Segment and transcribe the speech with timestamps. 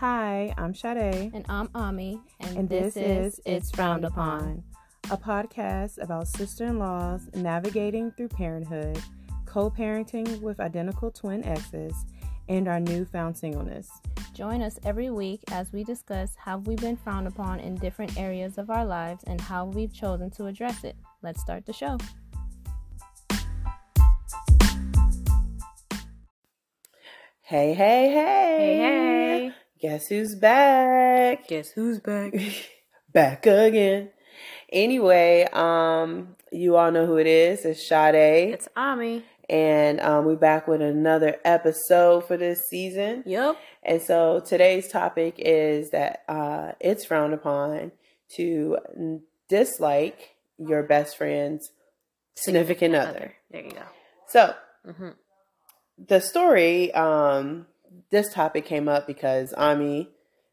[0.00, 1.30] Hi, I'm Shadae.
[1.34, 2.18] And I'm Ami.
[2.40, 4.64] And, and this, this, is It's Frowned Upon,
[5.10, 8.98] a podcast about sister in laws navigating through parenthood,
[9.44, 11.92] co parenting with identical twin exes,
[12.48, 13.90] and our newfound singleness.
[14.32, 18.56] Join us every week as we discuss how we've been frowned upon in different areas
[18.56, 20.96] of our lives and how we've chosen to address it.
[21.20, 21.98] Let's start the show.
[27.42, 28.56] Hey, hey, hey.
[28.56, 29.54] Hey, hey.
[29.80, 31.48] Guess who's back?
[31.48, 32.34] Guess who's back?
[33.14, 34.10] back again.
[34.70, 37.64] Anyway, um, you all know who it is.
[37.64, 38.52] It's Shadae.
[38.52, 39.24] It's Ami.
[39.48, 43.22] And um, we're back with another episode for this season.
[43.24, 43.56] Yep.
[43.82, 47.92] And so today's topic is that uh, it's frowned upon
[48.36, 48.76] to
[49.48, 51.70] dislike your best friend's
[52.34, 53.08] significant, significant other.
[53.08, 53.34] other.
[53.50, 53.84] There you go.
[54.28, 54.54] So,
[54.86, 55.10] mm-hmm
[56.06, 57.66] the story, um,
[58.10, 60.08] this topic came up because Ami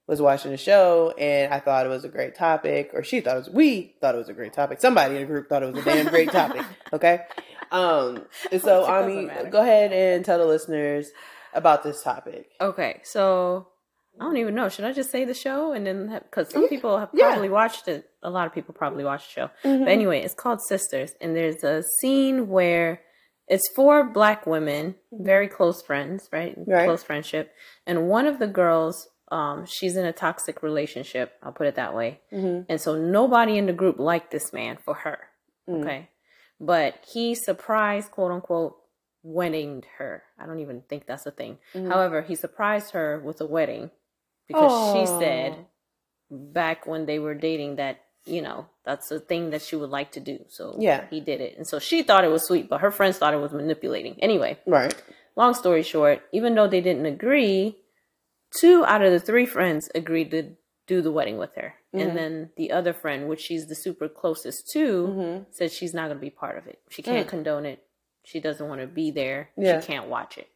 [0.07, 3.35] was watching the show and I thought it was a great topic, or she thought
[3.35, 4.79] it was, we thought it was a great topic.
[4.79, 6.65] Somebody in the group thought it was a damn great topic.
[6.93, 7.19] Okay.
[7.69, 11.09] Um, and so Ami, go ahead and tell the listeners
[11.53, 12.49] about this topic.
[12.61, 13.01] Okay.
[13.03, 13.67] So
[14.19, 14.69] I don't even know.
[14.69, 17.53] Should I just say the show and then because some people have probably yeah.
[17.53, 18.09] watched it.
[18.23, 19.49] A lot of people probably watched the show.
[19.63, 19.83] Mm-hmm.
[19.83, 23.01] But anyway, it's called Sisters, and there's a scene where
[23.47, 26.55] it's four black women, very close friends, right?
[26.65, 26.85] right?
[26.85, 27.53] Close friendship.
[27.85, 31.33] And one of the girls, um, she's in a toxic relationship.
[31.41, 32.19] I'll put it that way.
[32.33, 32.63] Mm-hmm.
[32.69, 35.19] And so nobody in the group liked this man for her.
[35.69, 35.83] Mm-hmm.
[35.83, 36.09] Okay.
[36.59, 38.77] But he surprised, quote unquote,
[39.23, 40.23] weddinged her.
[40.39, 41.59] I don't even think that's a thing.
[41.73, 41.89] Mm-hmm.
[41.89, 43.91] However, he surprised her with a wedding
[44.47, 44.93] because Aww.
[44.93, 45.65] she said
[46.29, 50.11] back when they were dating that you know, that's the thing that she would like
[50.11, 50.39] to do.
[50.49, 51.57] So yeah, he did it.
[51.57, 54.17] And so she thought it was sweet, but her friends thought it was manipulating.
[54.21, 54.93] Anyway, right.
[55.35, 57.77] Long story short, even though they didn't agree,
[58.59, 60.55] two out of the three friends agreed to
[60.87, 61.75] do the wedding with her.
[61.93, 62.07] Mm-hmm.
[62.07, 65.43] And then the other friend, which she's the super closest to, mm-hmm.
[65.51, 66.79] said she's not going to be part of it.
[66.89, 67.29] She can't mm.
[67.29, 67.83] condone it.
[68.23, 69.49] She doesn't want to be there.
[69.57, 69.79] Yeah.
[69.79, 70.47] She can't watch it.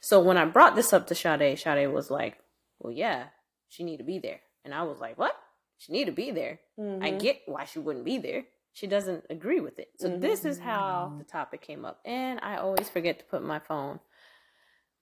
[0.00, 2.38] So when I brought this up to Shadae, Shadae was like,
[2.78, 3.26] well, yeah,
[3.68, 4.40] she need to be there.
[4.64, 5.36] And I was like, what?
[5.78, 6.60] She need to be there.
[6.78, 7.04] Mm-hmm.
[7.04, 8.44] I get why she wouldn't be there.
[8.72, 9.88] She doesn't agree with it.
[9.98, 10.20] So mm-hmm.
[10.20, 12.00] this is how the topic came up.
[12.04, 14.00] And I always forget to put my phone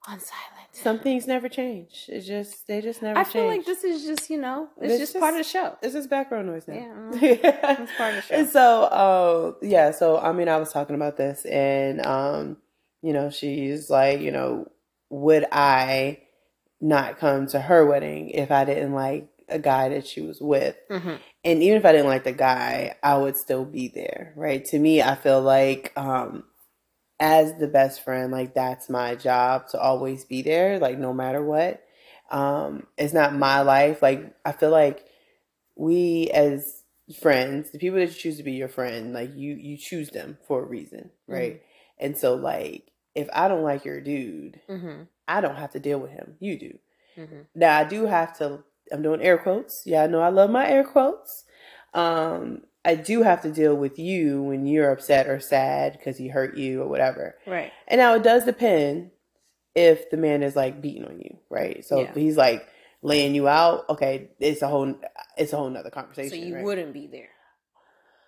[0.06, 0.68] on silent.
[0.72, 2.06] Some things never change.
[2.08, 3.18] It's just they just never.
[3.18, 3.32] I change.
[3.32, 5.76] feel like this is just you know it's, just, just, part of the show.
[5.82, 6.74] It's just background noise now.
[6.74, 8.34] Yeah, it's part of the show.
[8.34, 9.92] And so, uh, yeah.
[9.92, 12.58] So I mean, I was talking about this, and um,
[13.02, 14.70] you know, she's like, you know,
[15.10, 16.20] would I
[16.80, 20.76] not come to her wedding if I didn't like a guy that she was with.
[20.90, 21.16] Mm-hmm.
[21.44, 24.64] And even if I didn't like the guy, I would still be there, right?
[24.66, 26.44] To me, I feel like um,
[27.20, 31.42] as the best friend, like that's my job to always be there, like no matter
[31.42, 31.82] what.
[32.30, 34.02] Um, it's not my life.
[34.02, 35.04] Like I feel like
[35.76, 36.82] we as
[37.20, 40.38] friends, the people that you choose to be your friend, like you you choose them
[40.46, 41.54] for a reason, right?
[41.54, 42.06] Mm-hmm.
[42.06, 45.02] And so like if I don't like your dude, mm-hmm.
[45.28, 46.36] I don't have to deal with him.
[46.40, 46.78] You do.
[47.16, 47.40] Mm-hmm.
[47.54, 49.82] Now I do have to I'm doing air quotes.
[49.84, 51.44] Yeah, I know I love my air quotes.
[51.92, 56.28] Um, I do have to deal with you when you're upset or sad because he
[56.28, 57.36] hurt you or whatever.
[57.46, 57.72] Right.
[57.88, 59.10] And now it does depend
[59.74, 61.84] if the man is like beating on you, right?
[61.84, 62.12] So yeah.
[62.14, 62.66] he's like
[63.02, 64.94] laying you out, okay, it's a whole
[65.38, 66.30] it's a whole nother conversation.
[66.30, 66.64] So you right?
[66.64, 67.30] wouldn't be there.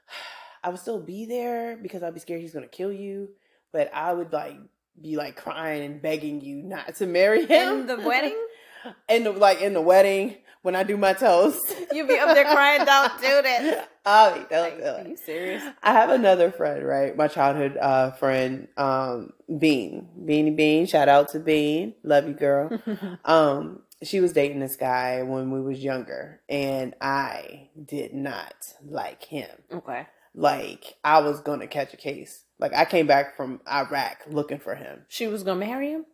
[0.65, 3.29] I would still be there because I'd be scared he's gonna kill you,
[3.73, 4.57] but I would like
[5.01, 7.81] be like crying and begging you not to marry him.
[7.81, 8.37] In the wedding?
[9.09, 11.75] in the like in the wedding when I do my toast.
[11.93, 13.77] You be up there crying, don't do.
[14.05, 15.07] Oh, don't do it.
[15.07, 15.63] Are you serious?
[15.83, 17.17] I have another friend, right?
[17.17, 20.09] My childhood uh, friend, um, Bean.
[20.21, 20.85] Beanie Bean.
[20.87, 21.95] Shout out to Bean.
[22.03, 22.79] Love you, girl.
[23.25, 29.23] um, she was dating this guy when we was younger, and I did not like
[29.25, 29.49] him.
[29.73, 30.07] Okay.
[30.35, 32.45] Like I was gonna catch a case.
[32.59, 35.07] Like I came back from Iraq looking for him.
[35.09, 36.05] She was gonna marry him.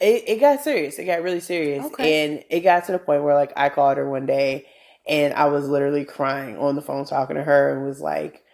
[0.00, 0.98] It, it got serious.
[0.98, 1.84] It got really serious.
[1.86, 2.24] Okay.
[2.24, 4.66] And it got to the point where like I called her one day
[5.08, 8.44] and I was literally crying on the phone talking to her and was like,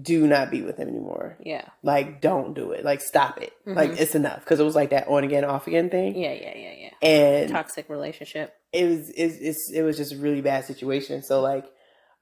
[0.00, 1.36] do not be with him anymore.
[1.44, 1.66] Yeah.
[1.82, 2.82] Like, don't do it.
[2.82, 3.52] Like, stop it.
[3.66, 3.76] Mm-hmm.
[3.76, 4.44] Like, it's enough.
[4.46, 6.16] Cause it was like that on again, off again thing.
[6.16, 7.08] Yeah, yeah, yeah, yeah.
[7.08, 8.54] And toxic relationship.
[8.72, 11.22] It was, it's, it's, it was just a really bad situation.
[11.22, 11.66] So, like,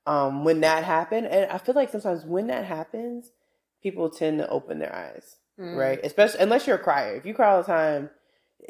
[0.05, 3.31] um, when that happened, and I feel like sometimes when that happens,
[3.83, 5.77] people tend to open their eyes, mm.
[5.77, 6.01] right?
[6.03, 7.15] Especially, unless you're a crier.
[7.15, 8.11] If you cry all the time,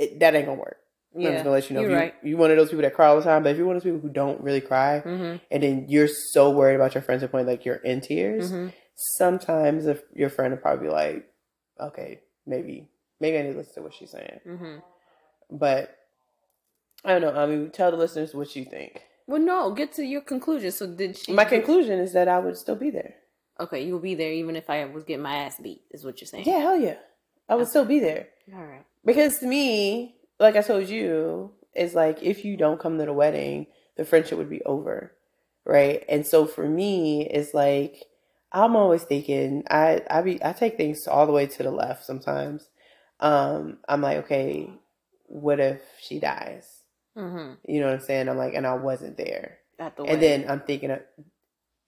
[0.00, 0.78] it, that ain't gonna work.
[1.14, 1.82] Yeah, I'm just gonna let you know.
[1.82, 2.14] You're you, right.
[2.22, 3.82] you're one of those people that cry all the time, but if you're one of
[3.82, 5.36] those people who don't really cry, mm-hmm.
[5.50, 8.68] and then you're so worried about your friends to point like you're in tears, mm-hmm.
[8.94, 11.28] sometimes if your friend will probably be like,
[11.78, 12.88] okay, maybe
[13.20, 14.40] maybe I need to listen to what she's saying.
[14.46, 14.78] Mm-hmm.
[15.50, 15.96] But
[17.04, 17.40] I don't know.
[17.40, 19.02] I mean, tell the listeners what you think.
[19.26, 20.72] Well, no, get to your conclusion.
[20.72, 21.32] So did she?
[21.32, 23.14] My conclusion is that I would still be there.
[23.58, 25.82] Okay, you will be there even if I was getting my ass beat.
[25.90, 26.44] Is what you're saying?
[26.46, 26.96] Yeah, hell yeah,
[27.50, 27.70] I would okay.
[27.70, 28.28] still be there.
[28.54, 28.84] All right.
[29.04, 33.12] Because to me, like I told you, it's like if you don't come to the
[33.12, 33.66] wedding,
[33.96, 35.12] the friendship would be over,
[35.66, 36.04] right?
[36.08, 38.04] And so for me, it's like
[38.52, 42.04] I'm always thinking I I be I take things all the way to the left
[42.04, 42.68] sometimes.
[43.18, 44.70] Um, I'm like, okay,
[45.26, 46.66] what if she dies?
[47.16, 47.54] Mm-hmm.
[47.66, 48.28] You know what I'm saying?
[48.28, 49.58] I'm like, and I wasn't there.
[49.78, 51.00] At the and then I'm thinking, of,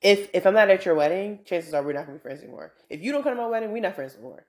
[0.00, 2.72] if if I'm not at your wedding, chances are we're not gonna be friends anymore.
[2.90, 4.44] If you don't come to my wedding, we're not friends anymore.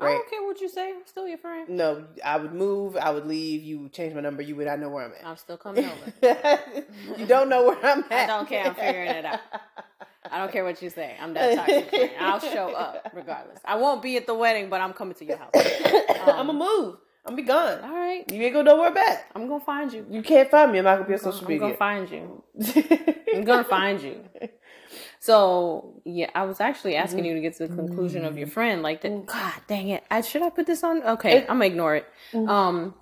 [0.00, 0.08] Right?
[0.10, 0.90] I don't care what you say.
[0.90, 1.68] I'm still your friend.
[1.68, 2.96] No, I would move.
[2.96, 3.62] I would leave.
[3.62, 4.42] You would change my number.
[4.42, 5.26] You would not know where I'm at.
[5.26, 6.58] I'm still coming over.
[7.18, 8.12] you don't know where I'm at.
[8.12, 8.64] I don't care.
[8.64, 9.40] I'm figuring it out.
[10.30, 11.16] I don't care what you say.
[11.20, 13.58] I'm that toxic I'll show up regardless.
[13.64, 15.52] I won't be at the wedding, but I'm coming to your house.
[16.20, 16.96] Um, I'm gonna move.
[17.24, 17.82] I'm gonna be gone.
[17.82, 18.30] All right.
[18.30, 19.30] You ain't gonna know where back.
[19.34, 20.04] I'm gonna find you.
[20.10, 20.78] You can't find me.
[20.78, 21.66] I'm not gonna be on social media.
[21.66, 22.42] I'm gonna find you.
[23.34, 24.20] I'm gonna find you.
[25.20, 28.54] So yeah, I was actually asking you to get to the conclusion of your mm-hmm.
[28.54, 28.82] friend.
[28.82, 30.02] Like, the, God dang it!
[30.10, 31.02] I should I put this on?
[31.02, 32.06] Okay, I'm gonna ignore it.
[32.32, 32.48] Mm-hmm.
[32.48, 32.94] Um,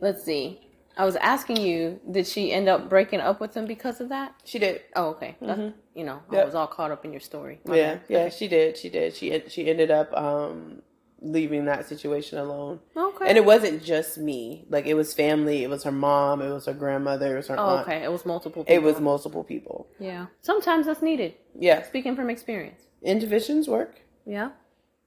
[0.00, 0.60] let's see.
[0.96, 4.34] I was asking you, did she end up breaking up with him because of that?
[4.44, 4.82] She did.
[4.94, 5.36] Oh, okay.
[5.42, 5.70] Mm-hmm.
[5.94, 6.42] You know, yep.
[6.42, 7.60] I was all caught up in your story.
[7.64, 8.02] My yeah, bad.
[8.08, 8.36] yeah, okay.
[8.36, 8.76] she did.
[8.76, 9.14] She did.
[9.14, 10.82] She she ended up um
[11.20, 12.80] leaving that situation alone.
[12.96, 13.26] Okay.
[13.28, 14.66] And it wasn't just me.
[14.68, 15.62] Like it was family.
[15.62, 16.42] It was her mom.
[16.42, 17.34] It was her grandmother.
[17.34, 17.88] It was her oh, aunt.
[17.88, 18.02] Okay.
[18.02, 18.64] It was multiple.
[18.64, 18.74] people.
[18.74, 19.88] It was multiple people.
[19.98, 20.26] Yeah.
[20.40, 21.34] Sometimes that's needed.
[21.58, 21.82] Yeah.
[21.82, 22.82] Speaking from experience.
[23.02, 24.00] Interventions work.
[24.26, 24.50] Yeah.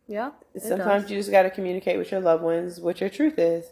[0.08, 0.32] Yeah.
[0.58, 3.66] Sometimes you just got to communicate with your loved ones what your truth is.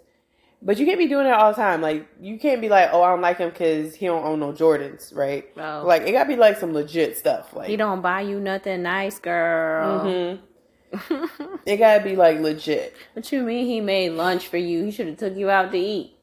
[0.61, 1.81] But you can't be doing it all the time.
[1.81, 4.51] Like you can't be like, "Oh, I don't like him because he don't own no
[4.51, 5.45] Jordans," right?
[5.57, 5.83] Oh.
[5.85, 7.53] Like it gotta be like some legit stuff.
[7.53, 9.99] Like he don't buy you nothing nice, girl.
[9.99, 10.45] Mm-hmm.
[11.65, 12.95] it gotta be like legit.
[13.13, 14.83] What you mean he made lunch for you?
[14.83, 16.15] He should have took you out to eat.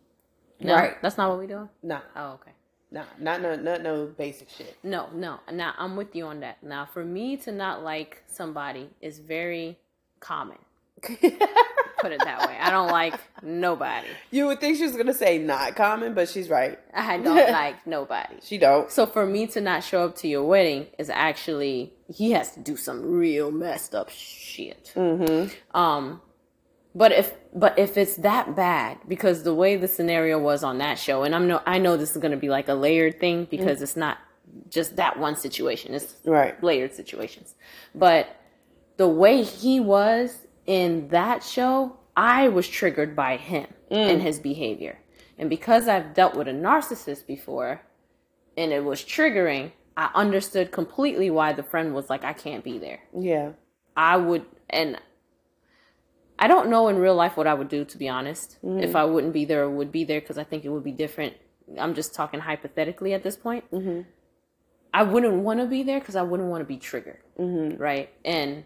[0.61, 1.01] No, right.
[1.03, 1.69] That's not what we doing?
[1.83, 2.01] Nah.
[2.15, 2.53] Oh, okay.
[2.91, 4.77] Nah, not no not no basic shit.
[4.83, 5.41] No, no.
[5.51, 6.63] Now I'm with you on that.
[6.63, 9.79] Now for me to not like somebody is very
[10.21, 10.59] common.
[11.03, 12.57] Put it that way.
[12.61, 14.09] I don't like nobody.
[14.31, 16.79] You would think she was gonna say not common, but she's right.
[16.93, 18.37] I don't like nobody.
[18.43, 18.91] She don't.
[18.91, 22.61] So for me to not show up to your wedding is actually he has to
[22.61, 24.93] do some real messed up shit.
[24.97, 25.79] Mm-hmm.
[25.79, 26.21] Um,
[26.95, 30.99] but if but if it's that bad, because the way the scenario was on that
[30.99, 33.77] show, and I'm no I know this is gonna be like a layered thing because
[33.77, 33.85] mm-hmm.
[33.85, 34.19] it's not
[34.69, 35.95] just that one situation.
[35.95, 37.55] It's right layered situations,
[37.95, 38.37] but
[38.97, 43.97] the way he was in that show, I was triggered by him mm.
[43.97, 44.99] and his behavior.
[45.39, 47.83] And because I've dealt with a narcissist before
[48.57, 52.79] and it was triggering, I understood completely why the friend was like, I can't be
[52.79, 53.01] there.
[53.19, 53.53] Yeah.
[53.97, 54.99] I would, and
[56.39, 58.59] I don't know in real life what I would do, to be honest.
[58.65, 58.81] Mm-hmm.
[58.81, 60.93] If I wouldn't be there or would be there, because I think it would be
[60.93, 61.35] different.
[61.79, 63.71] I'm just talking hypothetically at this point.
[63.71, 64.03] Mm-hmm.
[64.95, 67.21] I wouldn't want to be there because I wouldn't want to be triggered.
[67.39, 67.81] Mm-hmm.
[67.81, 68.11] Right.
[68.25, 68.65] And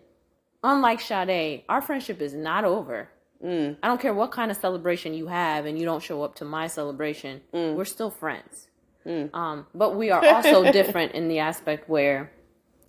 [0.66, 3.08] unlike Shadae, our friendship is not over.
[3.44, 3.76] Mm.
[3.82, 6.44] I don't care what kind of celebration you have and you don't show up to
[6.44, 7.74] my celebration, mm.
[7.74, 8.68] we're still friends.
[9.06, 9.32] Mm.
[9.32, 12.32] Um, but we are also different in the aspect where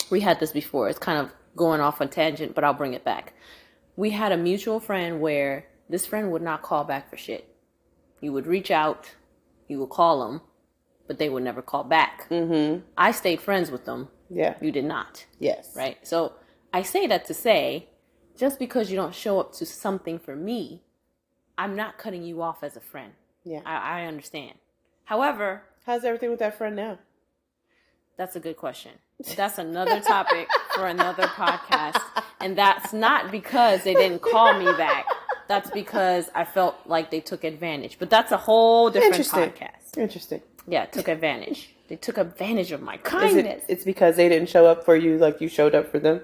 [0.09, 0.89] we had this before.
[0.89, 3.33] It's kind of going off on tangent, but I'll bring it back.
[3.95, 7.53] We had a mutual friend where this friend would not call back for shit.
[8.21, 9.11] You would reach out,
[9.67, 10.41] you would call them,
[11.07, 12.27] but they would never call back.
[12.29, 12.81] Mm-hmm.
[12.97, 14.07] I stayed friends with them.
[14.29, 14.55] Yeah.
[14.59, 15.25] You did not.
[15.39, 15.73] Yes.
[15.75, 15.97] Right.
[16.05, 16.33] So
[16.73, 17.87] I say that to say,
[18.37, 20.83] just because you don't show up to something for me,
[21.57, 23.13] I'm not cutting you off as a friend.
[23.43, 23.61] Yeah.
[23.65, 24.53] I, I understand.
[25.05, 26.99] However, how's everything with that friend now?
[28.17, 28.91] That's a good question.
[29.35, 32.01] That's another topic for another podcast.
[32.39, 35.05] And that's not because they didn't call me back.
[35.47, 37.97] That's because I felt like they took advantage.
[37.99, 39.51] But that's a whole different Interesting.
[39.51, 39.97] podcast.
[39.97, 40.41] Interesting.
[40.67, 41.73] Yeah, took advantage.
[41.87, 43.63] They took advantage of my kindness.
[43.67, 46.21] It, it's because they didn't show up for you like you showed up for them?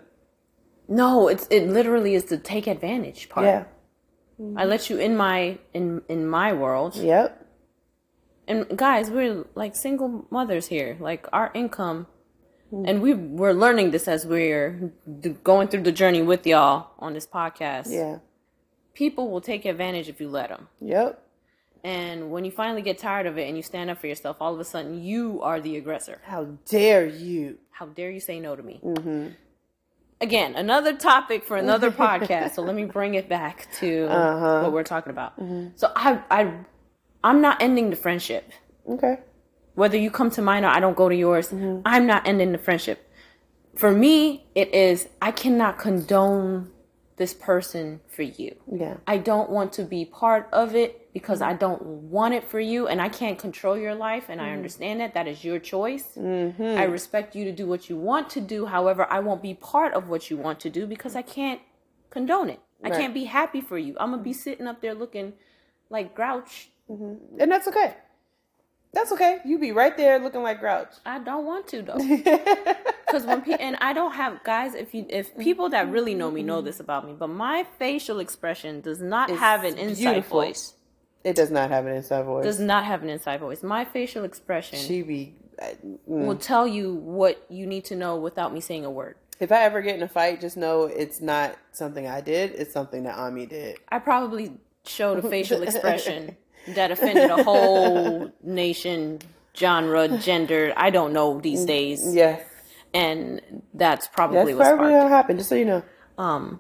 [0.88, 3.46] No, it's it literally is the take advantage part.
[3.46, 3.64] Yeah.
[4.40, 4.58] Mm-hmm.
[4.58, 6.96] I let you in my in in my world.
[6.96, 7.40] Yep.
[8.48, 10.98] And guys, we're like single mothers here.
[11.00, 12.08] Like our income
[12.72, 12.86] mm-hmm.
[12.86, 14.92] and we we're learning this as we're
[15.44, 17.88] going through the journey with y'all on this podcast.
[17.90, 18.20] Yeah.
[18.94, 20.68] People will take advantage if you let them.
[20.82, 21.20] Yep.
[21.86, 24.54] And when you finally get tired of it and you stand up for yourself, all
[24.54, 26.22] of a sudden you are the aggressor.
[26.26, 27.58] How dare you?
[27.72, 28.80] How dare you say no to me?
[28.84, 29.30] Mm-hmm
[30.24, 32.56] again, another topic for another podcast.
[32.56, 34.62] So let me bring it back to uh-huh.
[34.64, 35.40] what we're talking about.
[35.40, 35.70] Mm-hmm.
[35.76, 36.54] So I, I,
[37.24, 38.52] I'm not ending the friendship.
[38.90, 39.20] Okay.
[39.76, 41.82] Whether you come to mine or I don't go to yours, mm-hmm.
[41.86, 43.08] I'm not ending the friendship.
[43.76, 46.72] For me, it is I cannot condone
[47.24, 48.54] this person for you.
[48.70, 48.98] Yeah.
[49.08, 51.52] I don't want to be part of it because mm-hmm.
[51.52, 54.58] I don't want it for you and I can't control your life and I mm-hmm.
[54.58, 56.18] understand that that is your choice.
[56.18, 56.78] Mm-hmm.
[56.78, 58.66] I respect you to do what you want to do.
[58.66, 61.62] However, I won't be part of what you want to do because I can't
[62.10, 62.60] condone it.
[62.84, 63.96] I can't be happy for you.
[63.98, 65.32] I'm going to be sitting up there looking
[65.90, 66.72] like grouch.
[66.90, 67.96] And that's okay.
[68.94, 69.40] That's okay.
[69.44, 70.90] You be right there looking like Grouch.
[71.06, 71.98] I don't want to though.
[73.10, 76.30] Cuz when pe- and I don't have guys if you if people that really know
[76.32, 79.96] me know this about me, but my facial expression does not It's have an inside
[80.14, 80.42] beautiful.
[80.42, 80.74] voice.
[81.24, 82.44] It does not have an inside voice.
[82.44, 83.64] Does not have an inside voice.
[83.64, 85.36] My facial expression she be.
[85.62, 85.68] uh,
[86.06, 89.16] will tell you what you need to know without me saying a word.
[89.40, 92.52] If I ever get in a fight, just know it's not something I did.
[92.52, 93.78] It's something that Ami did.
[93.90, 99.20] I probably showed a facial expression that offended a whole nation,
[99.56, 100.74] genre, gender.
[100.76, 102.40] I don't know these days, Yeah,
[102.94, 103.42] and
[103.74, 105.40] that's that's probably what probably what happened.
[105.40, 105.84] Just so you know.
[106.18, 106.60] Um,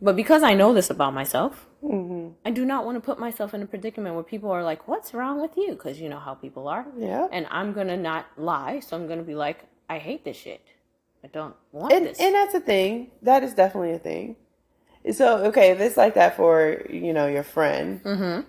[0.00, 2.32] but because I know this about myself, Mm-hmm.
[2.46, 5.12] I do not want to put myself in a predicament where people are like, "What's
[5.12, 6.86] wrong with you?" Because you know how people are.
[6.96, 7.28] Yeah.
[7.30, 10.62] And I'm gonna not lie, so I'm gonna be like, "I hate this shit.
[11.22, 13.10] I don't want and, this." and that's a thing.
[13.22, 14.36] That is definitely a thing.
[15.12, 18.48] So okay, if it's like that for you know your friend, mm-hmm.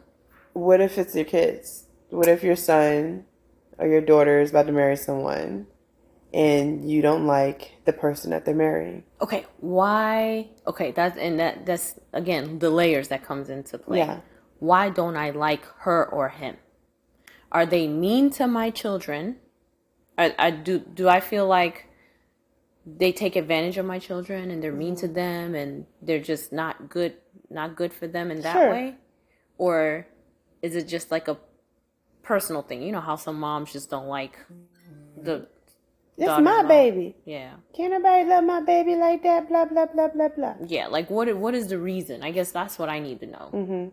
[0.56, 1.86] What if it's your kids?
[2.10, 3.26] What if your son
[3.78, 5.68] or your daughter is about to marry someone,
[6.34, 9.04] and you don't like the person that they're marrying?
[9.20, 10.50] Okay, why?
[10.66, 14.00] Okay, that's and that that's again the layers that comes into play.
[14.00, 14.22] Yeah.
[14.60, 16.56] Why don't I like her or him?
[17.52, 19.36] Are they mean to my children?
[20.18, 20.80] I, I do.
[20.80, 21.90] Do I feel like
[22.86, 25.16] they take advantage of my children and they're mean to mm-hmm.
[25.16, 27.16] them and they're just not good,
[27.50, 28.70] not good for them in that Sure.
[28.70, 28.96] way,
[29.58, 30.08] or
[30.66, 31.38] is it just like a
[32.24, 32.82] personal thing?
[32.82, 34.36] You know how some moms just don't like
[35.28, 35.48] the
[36.18, 37.16] It's my baby.
[37.26, 37.52] yeah.
[37.76, 39.48] Can't nobody love my baby like that?
[39.50, 40.56] Blah blah blah blah blah.
[40.66, 41.26] Yeah, like what?
[41.38, 42.24] What is the reason?
[42.24, 43.50] I guess that's what I need to know.
[43.54, 43.86] Mm-hmm.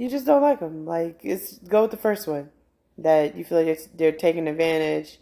[0.00, 0.86] You just don't like them.
[0.86, 2.48] Like it's go with the first one
[2.98, 5.18] that you feel like they're taking advantage.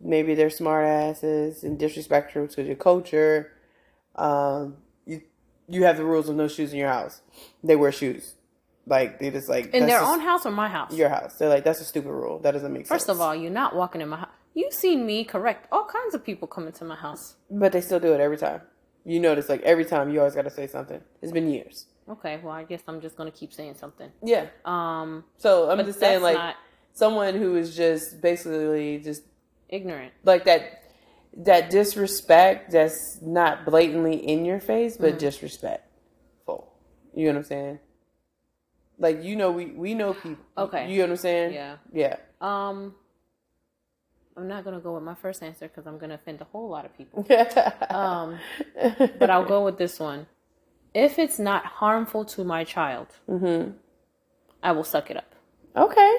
[0.00, 3.52] Maybe they're smart asses and disrespectful to your culture.
[4.16, 5.22] Um, you
[5.68, 7.20] you have the rules of no shoes in your house.
[7.62, 8.34] They wear shoes.
[8.86, 10.92] Like they just like In their just own house or my house?
[10.94, 11.36] your house.
[11.38, 12.38] They're like that's a stupid rule.
[12.40, 13.00] That doesn't make sense.
[13.02, 14.30] First of all, you're not walking in my house.
[14.54, 17.36] You've seen me correct all kinds of people come into my house.
[17.50, 18.60] but they still do it every time.
[19.04, 21.00] You notice like every time you always got to say something.
[21.22, 21.86] It's been years.
[22.08, 24.10] Okay, well, I guess I'm just gonna keep saying something.
[24.22, 24.46] Yeah.
[24.66, 26.56] Um, So I'm just saying like not
[26.92, 29.22] someone who is just basically just
[29.70, 30.12] ignorant.
[30.24, 30.82] like that
[31.38, 35.00] that disrespect that's not blatantly in your face Mm.
[35.00, 36.72] but disrespectful
[37.14, 37.78] you know what i'm saying
[38.98, 40.90] like you know we we know people Okay.
[40.90, 41.76] you know what i'm saying Yeah.
[41.92, 42.94] yeah Um,
[44.36, 46.84] I'm not gonna go with my first answer because I'm gonna offend a whole lot
[46.84, 47.24] of people.
[47.90, 48.38] Um,
[49.20, 50.26] but I'll go with this one.
[50.92, 53.70] If it's not harmful to my child, hmm
[54.62, 55.30] I will suck it up.
[55.76, 56.12] okay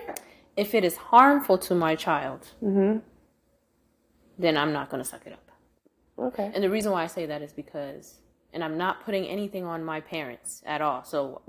[0.56, 3.00] If it is harmful to my child, mm-hmm.
[4.38, 5.48] then I'm not gonna suck it up.
[6.28, 8.20] okay And the reason why I say that is because,
[8.54, 11.04] and I'm not putting anything on my parents at all.
[11.04, 11.42] So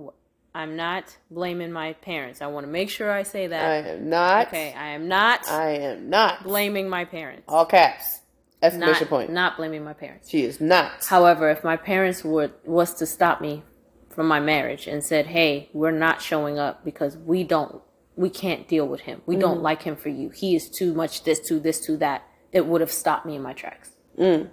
[0.57, 2.41] I'm not blaming my parents.
[2.41, 3.63] I want to make sure I say that.
[3.63, 7.45] i am not okay, I am not i am not blaming my parents.
[7.47, 8.21] all caps
[8.63, 10.31] exclamation Not, point not blaming my parents.
[10.31, 13.65] she is not However, if my parents would was to stop me
[14.09, 17.83] from my marriage and said, "Hey, we're not showing up because we don't,
[18.17, 19.21] we can't deal with him.
[19.27, 20.31] We don't like him for you.
[20.31, 23.43] He is too much this, too this, too that," it would have stopped me in
[23.43, 23.91] my tracks.
[24.19, 24.49] Mm.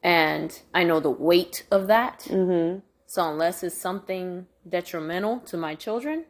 [0.00, 2.20] And I know the weight of that.
[2.30, 2.78] mm-hmm
[3.12, 6.24] So unless it's something detrimental to my children,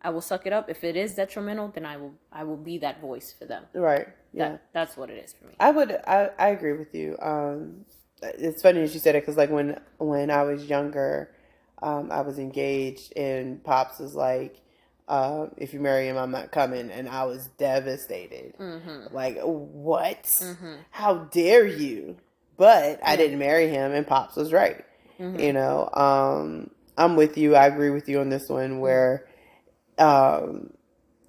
[0.00, 0.70] I will suck it up.
[0.70, 3.64] If it is detrimental, then I will I will be that voice for them.
[3.74, 5.52] right yeah That, that's what it is for me.
[5.60, 5.92] I would.
[5.92, 7.18] I, I agree with you.
[7.20, 7.84] Um,
[8.22, 11.32] it's funny that you said it because, like, when when I was younger,
[11.82, 14.56] um, I was engaged, and pops was like,
[15.08, 18.56] uh, "If you marry him, I'm not coming," and I was devastated.
[18.58, 19.14] Mm-hmm.
[19.14, 20.22] Like, what?
[20.24, 20.76] Mm-hmm.
[20.92, 22.16] How dare you?
[22.56, 24.82] But I didn't marry him, and pops was right.
[25.18, 25.40] Mm-hmm.
[25.40, 27.54] You know, um, I'm with you.
[27.54, 28.80] I agree with you on this one.
[28.80, 29.26] Where,
[29.98, 30.70] um,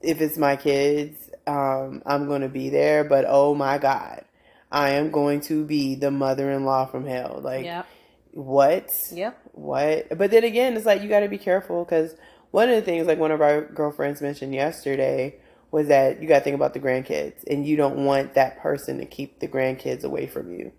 [0.01, 3.03] if it's my kids, um, I'm going to be there.
[3.03, 4.24] But oh my God,
[4.72, 7.39] I am going to be the mother-in-law from hell.
[7.41, 7.86] Like, Yep.
[8.34, 8.91] what?
[9.12, 9.39] Yep.
[9.53, 10.17] What?
[10.17, 12.15] But then again, it's like you got to be careful because
[12.51, 15.39] one of the things, like one of our girlfriends mentioned yesterday,
[15.72, 19.00] was that you got to think about the grandkids, and you don't want that person
[19.00, 20.72] to keep the grandkids away from you.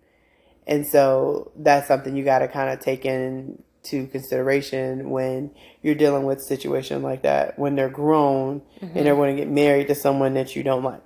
[0.68, 5.50] And so that's something you got to kind of take into consideration when
[5.82, 7.58] you're dealing with a situation like that.
[7.58, 11.00] When they're grown and they're going to get married to someone that you don't like.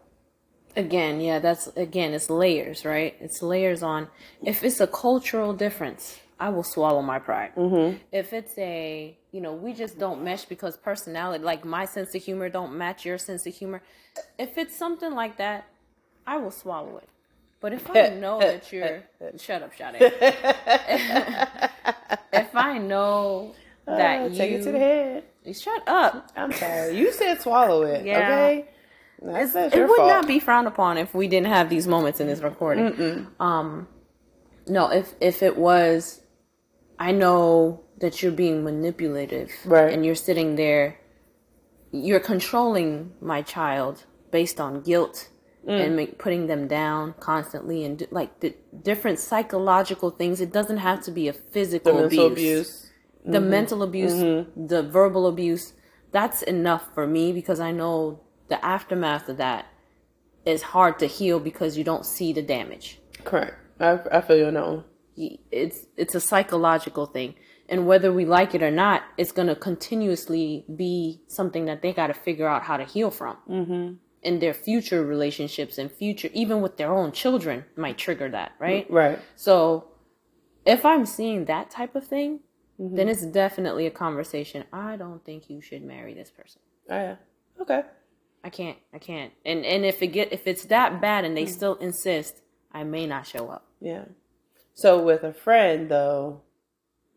[0.74, 3.14] Again, yeah, that's again, it's layers, right?
[3.20, 4.08] It's layers on
[4.42, 6.18] if it's a cultural difference.
[6.40, 7.54] I will swallow my pride.
[7.56, 7.98] Mm-hmm.
[8.10, 12.22] If it's a, you know, we just don't mesh because personality, like my sense of
[12.24, 13.80] humor don't match your sense of humor.
[14.38, 15.66] If it's something like that,
[16.26, 17.08] I will swallow it.
[17.62, 19.04] But if I know that you're,
[19.38, 20.12] shut up, shut it.
[22.32, 23.54] if I know
[23.86, 26.30] that uh, you take it to the head, shut up.
[26.36, 26.98] I'm sorry.
[26.98, 28.04] You said swallow it.
[28.04, 28.18] Yeah.
[28.18, 28.68] Okay.
[29.24, 30.08] That's, that's it would fault.
[30.08, 32.92] not be frowned upon if we didn't have these moments in this recording.
[32.92, 33.40] Mm-mm.
[33.40, 33.86] Um,
[34.66, 36.20] no, if if it was,
[36.98, 39.92] I know that you're being manipulative, right?
[39.92, 40.98] And you're sitting there,
[41.92, 45.28] you're controlling my child based on guilt
[45.66, 45.84] mm.
[45.84, 50.40] and make, putting them down constantly, and like the different psychological things.
[50.40, 52.32] It doesn't have to be a physical the abuse.
[52.32, 52.90] abuse.
[53.24, 53.50] The mm-hmm.
[53.50, 54.66] mental abuse, mm-hmm.
[54.66, 55.74] the verbal abuse,
[56.10, 59.66] that's enough for me because I know the aftermath of that
[60.44, 62.98] is hard to heal because you don't see the damage.
[63.24, 63.54] Correct.
[63.80, 64.84] I, I feel you know.
[65.16, 67.34] It's it's a psychological thing,
[67.68, 72.06] and whether we like it or not, it's gonna continuously be something that they got
[72.08, 73.36] to figure out how to heal from.
[73.48, 73.94] Mm-hmm.
[74.22, 78.88] In their future relationships and future, even with their own children, might trigger that, right?
[78.88, 79.18] Right.
[79.34, 79.88] So,
[80.64, 82.40] if I'm seeing that type of thing,
[82.80, 82.94] mm-hmm.
[82.94, 84.64] then it's definitely a conversation.
[84.72, 86.60] I don't think you should marry this person.
[86.88, 87.16] Oh yeah.
[87.60, 87.82] Okay.
[88.44, 88.78] I can't.
[88.92, 89.32] I can't.
[89.44, 91.48] And and if it get if it's that bad and they mm.
[91.48, 92.40] still insist,
[92.72, 93.66] I may not show up.
[93.80, 94.04] Yeah.
[94.74, 96.42] So with a friend though,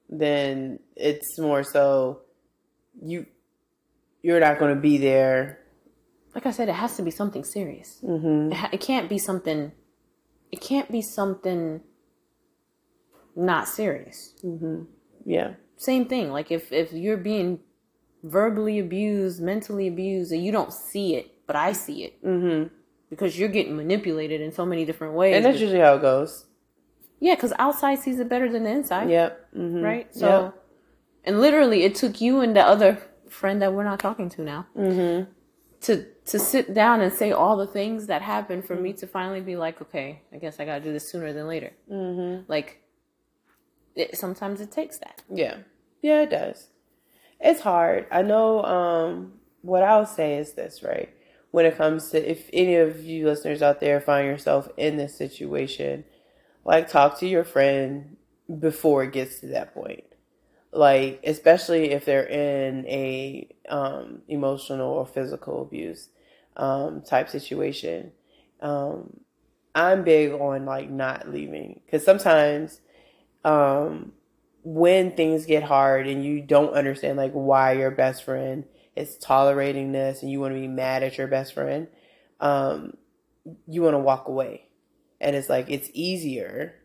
[0.10, 2.22] then it's more so
[3.02, 3.26] you
[4.22, 5.60] you're not going to be there.
[6.36, 8.00] Like I said, it has to be something serious.
[8.04, 8.52] Mm-hmm.
[8.52, 9.72] It, ha- it can't be something.
[10.52, 11.82] It can't be something
[13.36, 14.36] not serious.
[14.44, 14.84] Mm-hmm.
[15.26, 15.54] Yeah.
[15.78, 16.32] Same thing.
[16.32, 17.60] Like if if you're being
[18.24, 22.24] verbally abused, mentally abused, and you don't see it, but I see it.
[22.24, 22.74] Mm-hmm.
[23.10, 25.36] Because you're getting manipulated in so many different ways.
[25.36, 26.46] And that's usually how it goes.
[27.20, 29.10] Yeah, because outside sees it better than the inside.
[29.10, 29.54] Yep.
[29.56, 29.82] Mm-hmm.
[29.82, 30.14] Right?
[30.14, 30.64] So, yep.
[31.24, 34.68] and literally, it took you and the other friend that we're not talking to now
[34.78, 35.30] mm-hmm.
[35.86, 39.42] To to sit down and say all the things that happened for me to finally
[39.42, 41.72] be like, okay, I guess I got to do this sooner than later.
[41.92, 42.44] Mm-hmm.
[42.48, 42.82] Like,
[43.96, 45.22] it, sometimes it takes that.
[45.30, 45.58] Yeah.
[46.02, 46.70] Yeah, it does.
[47.40, 48.08] It's hard.
[48.12, 51.10] I know um, what I'll say is this, right?
[51.52, 55.16] When it comes to if any of you listeners out there find yourself in this
[55.16, 56.06] situation,
[56.66, 58.18] like talk to your friend
[58.60, 60.04] before it gets to that point.
[60.76, 66.10] Like especially if they're in a um, emotional or physical abuse
[66.58, 68.12] um, type situation.
[68.62, 69.22] Um,
[69.74, 72.80] I'm big on like not leaving because sometimes
[73.44, 74.14] um,
[74.64, 79.92] when things get hard and you don't understand like why your best friend is tolerating
[79.92, 81.88] this and you want to be mad at your best friend,
[82.40, 82.96] um,
[83.68, 84.68] you want to walk away.
[85.20, 86.76] And it's like it's easier,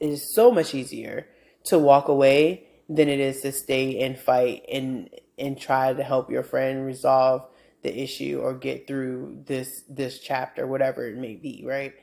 [0.00, 1.26] it is so much easier
[1.64, 6.30] to walk away than it is to stay and fight and and try to help
[6.30, 7.46] your friend resolve
[7.82, 11.94] the issue or get through this this chapter, whatever it may be, right?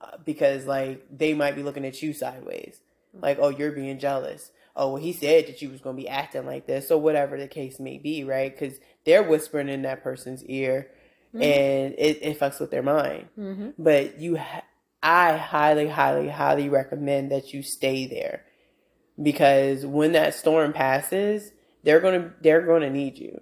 [0.00, 2.80] Uh, because like they might be looking at you sideways
[3.14, 4.50] like, oh, you're being jealous.
[4.76, 7.36] Oh, well, he said that you was going to be acting like this, or whatever
[7.36, 8.56] the case may be, right?
[8.56, 10.90] Because they're whispering in that person's ear,
[11.34, 11.42] mm-hmm.
[11.42, 13.28] and it, it fucks with their mind.
[13.38, 13.70] Mm-hmm.
[13.78, 14.62] But you, ha-
[15.02, 18.44] I highly, highly, highly recommend that you stay there,
[19.22, 21.52] because when that storm passes,
[21.82, 23.40] they're gonna they're gonna need you.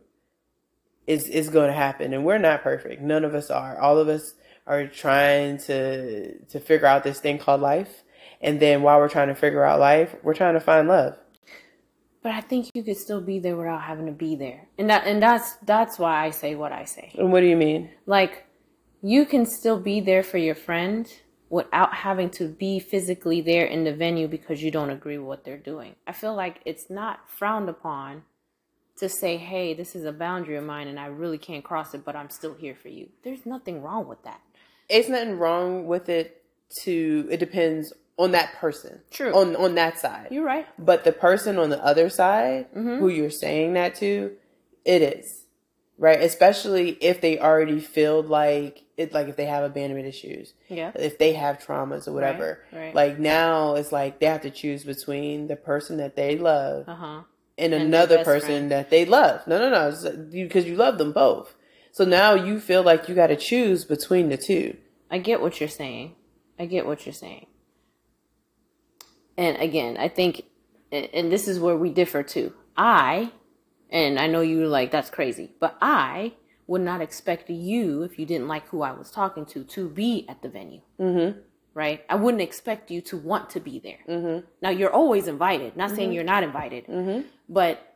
[1.07, 3.03] It's it's to happen, and we're not perfect.
[3.03, 3.79] None of us are.
[3.81, 4.35] All of us
[4.67, 8.03] are trying to to figure out this thing called life
[8.41, 11.17] and then while we're trying to figure out life, we're trying to find love.
[12.23, 14.69] But I think you could still be there without having to be there.
[14.77, 17.13] And that and that's that's why I say what I say.
[17.17, 17.91] And what do you mean?
[18.07, 18.45] Like
[19.03, 21.11] you can still be there for your friend
[21.51, 25.45] without having to be physically there in the venue because you don't agree with what
[25.45, 25.95] they're doing.
[26.07, 28.25] I feel like it's not frowned upon
[28.99, 32.05] to say, "Hey, this is a boundary of mine and I really can't cross it,
[32.05, 34.41] but I'm still here for you." There's nothing wrong with that.
[34.89, 36.43] It's nothing wrong with it
[36.83, 39.01] to it depends on that person.
[39.11, 39.33] True.
[39.33, 40.29] On on that side.
[40.31, 40.67] You're right.
[40.79, 42.99] But the person on the other side mm-hmm.
[42.99, 44.33] who you're saying that to,
[44.85, 45.47] it is.
[45.99, 46.21] Right?
[46.21, 50.55] Especially if they already feel like it like if they have abandonment issues.
[50.69, 50.93] Yeah.
[50.95, 52.61] If they have traumas or whatever.
[52.73, 52.79] Right.
[52.79, 52.95] right.
[52.95, 57.23] Like now it's like they have to choose between the person that they love uh-huh.
[57.57, 58.71] and, and another person friend.
[58.71, 59.47] that they love.
[59.47, 59.91] No, no, no.
[60.31, 61.55] Because you, you love them both.
[61.93, 64.77] So now you feel like you got to choose between the two.
[65.11, 66.15] I get what you're saying.
[66.59, 67.47] I get what you're saying.
[69.37, 70.43] And again, I think,
[70.91, 72.53] and this is where we differ too.
[72.77, 73.33] I,
[73.91, 76.35] and I know you were like, that's crazy, but I
[76.67, 80.27] would not expect you, if you didn't like who I was talking to, to be
[80.29, 80.83] at the venue.
[81.01, 81.39] Mm-hmm.
[81.79, 82.05] right?
[82.11, 84.01] I wouldn't expect you to want to be there.
[84.09, 84.47] Mm-hmm.
[84.61, 85.77] Now you're always invited.
[85.77, 86.13] Not saying mm-hmm.
[86.13, 87.29] you're not invited, mm-hmm.
[87.49, 87.95] but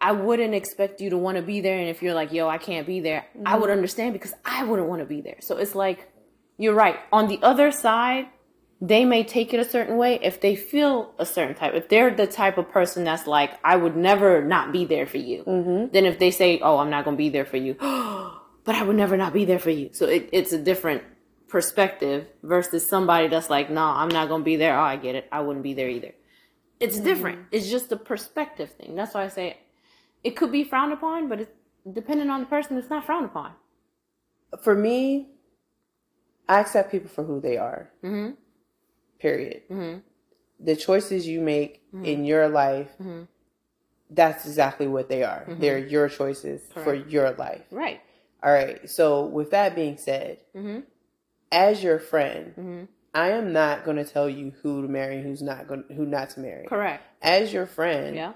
[0.00, 1.76] I wouldn't expect you to want to be there.
[1.76, 4.88] And if you're like, yo, I can't be there, I would understand because I wouldn't
[4.88, 5.38] want to be there.
[5.40, 6.08] So it's like,
[6.56, 7.00] you're right.
[7.12, 8.28] On the other side,
[8.80, 11.74] they may take it a certain way if they feel a certain type.
[11.74, 15.18] If they're the type of person that's like, I would never not be there for
[15.18, 15.44] you.
[15.44, 15.92] Mm-hmm.
[15.92, 18.82] Then if they say, oh, I'm not going to be there for you, but I
[18.82, 19.90] would never not be there for you.
[19.92, 21.02] So it, it's a different
[21.48, 24.78] perspective versus somebody that's like, no, I'm not going to be there.
[24.78, 25.28] Oh, I get it.
[25.30, 26.14] I wouldn't be there either.
[26.78, 27.04] It's mm-hmm.
[27.04, 27.46] different.
[27.52, 28.94] It's just a perspective thing.
[28.96, 29.58] That's why I say
[30.24, 31.52] it could be frowned upon, but it's
[31.92, 33.52] depending on the person, it's not frowned upon.
[34.62, 35.28] For me,
[36.48, 37.90] I accept people for who they are.
[38.02, 38.32] Mm-hmm.
[39.20, 39.62] Period.
[39.70, 39.98] Mm-hmm.
[40.60, 42.04] The choices you make mm-hmm.
[42.04, 43.22] in your life, mm-hmm.
[44.10, 45.46] that's exactly what they are.
[45.48, 45.60] Mm-hmm.
[45.60, 46.84] They're your choices Correct.
[46.84, 47.62] for your life.
[47.70, 48.00] Right.
[48.42, 48.88] All right.
[48.88, 50.80] So, with that being said, mm-hmm.
[51.52, 52.84] as your friend, mm-hmm.
[53.14, 56.30] I am not going to tell you who to marry, who's not going, who not
[56.30, 56.66] to marry.
[56.66, 57.04] Correct.
[57.22, 58.32] As your friend, yeah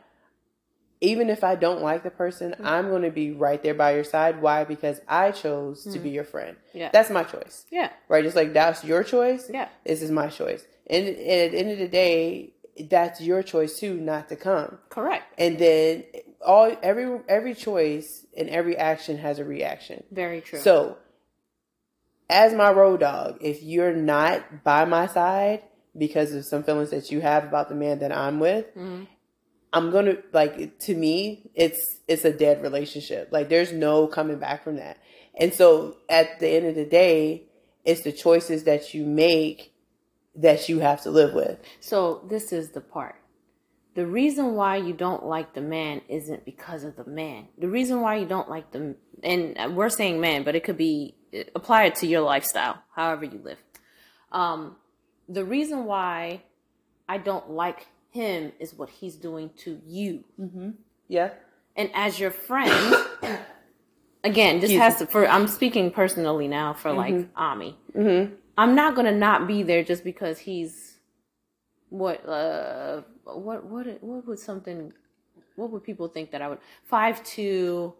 [1.00, 2.66] even if I don't like the person, mm-hmm.
[2.66, 4.40] I'm going to be right there by your side.
[4.40, 4.64] Why?
[4.64, 5.92] Because I chose mm-hmm.
[5.92, 6.14] to be mm-hmm.
[6.14, 6.56] your friend.
[6.72, 6.90] Yeah.
[6.92, 7.66] That's my choice.
[7.70, 7.90] Yeah.
[8.08, 8.24] Right?
[8.24, 9.50] Just like that's your choice.
[9.52, 9.68] Yeah.
[9.84, 10.64] This is my choice.
[10.88, 12.54] And, and at the end of the day,
[12.88, 14.78] that's your choice too, not to come.
[14.88, 15.32] Correct.
[15.38, 16.04] And then
[16.44, 20.02] all every every choice and every action has a reaction.
[20.10, 20.58] Very true.
[20.58, 20.96] So
[22.28, 25.62] as my road dog, if you're not by my side
[25.96, 29.04] because of some feelings that you have about the man that I'm with, mm-hmm.
[29.74, 33.28] I'm gonna like to me, it's it's a dead relationship.
[33.32, 34.98] Like there's no coming back from that.
[35.38, 37.48] And so at the end of the day,
[37.84, 39.74] it's the choices that you make
[40.36, 41.58] that you have to live with.
[41.80, 43.16] So this is the part.
[43.94, 47.48] The reason why you don't like the man isn't because of the man.
[47.58, 51.16] The reason why you don't like the and we're saying man, but it could be
[51.56, 53.58] apply it to your lifestyle, however you live.
[54.30, 54.76] Um,
[55.28, 56.42] the reason why
[57.08, 60.24] I don't like him is what he's doing to you.
[60.40, 60.70] Mm-hmm.
[61.08, 61.30] Yeah.
[61.76, 62.94] And as your friend,
[64.24, 66.98] again, this has to, for, I'm speaking personally now for mm-hmm.
[66.98, 67.76] like Ami.
[67.94, 68.34] Mm-hmm.
[68.56, 70.98] I'm not going to not be there just because he's,
[71.88, 74.92] what, uh, what, what, what would something,
[75.56, 77.94] what would people think that I would, five two,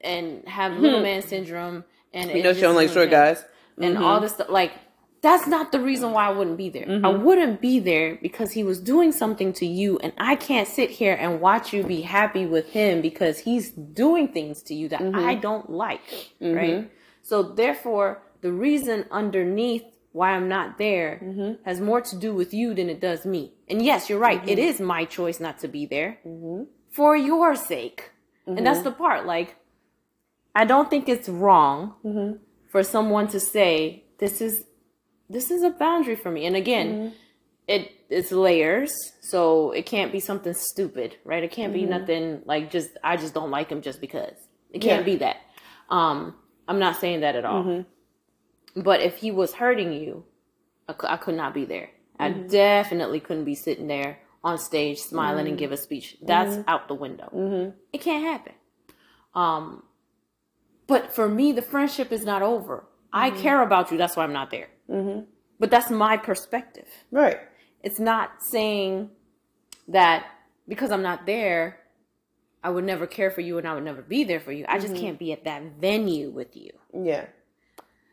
[0.00, 1.04] and have little hmm.
[1.04, 3.44] man syndrome and you know she don't like short guys
[3.78, 4.24] and all mm-hmm.
[4.24, 4.72] this stuff like
[5.22, 6.84] that's not the reason why I wouldn't be there.
[6.84, 7.06] Mm-hmm.
[7.06, 10.90] I wouldn't be there because he was doing something to you, and I can't sit
[10.90, 15.00] here and watch you be happy with him because he's doing things to you that
[15.00, 15.14] mm-hmm.
[15.14, 16.04] I don't like,
[16.40, 16.54] mm-hmm.
[16.54, 16.90] right?
[17.22, 21.62] So, therefore, the reason underneath why I'm not there mm-hmm.
[21.64, 23.52] has more to do with you than it does me.
[23.68, 24.42] And yes, you're right.
[24.46, 24.68] It mm-hmm.
[24.68, 26.64] is my choice not to be there mm-hmm.
[26.90, 28.10] for your sake.
[28.44, 29.24] And that's the part.
[29.24, 29.54] Like,
[30.54, 34.64] I don't think it's wrong for someone to say, this is
[35.32, 36.46] this is a boundary for me.
[36.46, 37.14] And again, mm-hmm.
[37.66, 41.42] it it's layers, so it can't be something stupid, right?
[41.42, 41.86] It can't mm-hmm.
[41.86, 44.34] be nothing like just I just don't like him just because.
[44.70, 45.12] It can't yeah.
[45.12, 45.36] be that.
[45.90, 46.34] Um,
[46.66, 47.64] I'm not saying that at all.
[47.64, 48.82] Mm-hmm.
[48.82, 50.24] But if he was hurting you,
[50.88, 51.90] I, I could not be there.
[52.18, 52.46] I mm-hmm.
[52.46, 55.56] definitely couldn't be sitting there on stage smiling and mm-hmm.
[55.56, 56.16] give a speech.
[56.22, 56.68] That's mm-hmm.
[56.68, 57.28] out the window.
[57.92, 58.54] It can't happen.
[59.34, 59.82] Um,
[60.86, 62.84] but for me, the friendship is not over.
[63.12, 63.98] I care about you.
[63.98, 64.68] That's why I'm not there.
[64.92, 65.20] Mm-hmm.
[65.58, 66.88] But that's my perspective.
[67.10, 67.40] Right.
[67.82, 69.10] It's not saying
[69.88, 70.26] that
[70.68, 71.80] because I'm not there,
[72.64, 74.64] I would never care for you and I would never be there for you.
[74.68, 75.02] I just mm-hmm.
[75.02, 76.70] can't be at that venue with you.
[76.92, 77.26] Yeah.